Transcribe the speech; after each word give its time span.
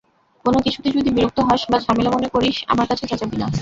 কোনো 0.45 0.57
কিছুতে 0.65 0.87
যদি 0.97 1.09
বিরক্ত 1.11 1.39
হস 1.47 1.61
বা 1.71 1.77
ঝামেলা 1.85 2.09
মনে 2.11 2.27
করিস, 2.29 2.57
আমার 2.67 2.85
কাছে 2.89 3.03
চেঁচাবি 3.09 3.37
না। 3.37 3.47